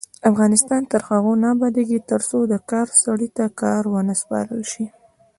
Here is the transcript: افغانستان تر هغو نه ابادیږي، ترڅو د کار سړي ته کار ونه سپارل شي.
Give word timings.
افغانستان 0.29 0.81
تر 0.91 1.01
هغو 1.09 1.33
نه 1.43 1.47
ابادیږي، 1.55 1.99
ترڅو 2.09 2.39
د 2.51 2.53
کار 2.71 2.87
سړي 3.03 3.29
ته 3.37 3.45
کار 3.61 3.81
ونه 3.93 4.13
سپارل 4.21 4.63
شي. 4.71 4.85